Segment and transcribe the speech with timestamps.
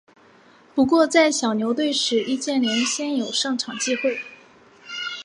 [0.73, 4.19] 不过在小牛队时易建联鲜有上场机会。